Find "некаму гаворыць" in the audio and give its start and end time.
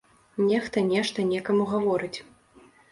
1.33-2.15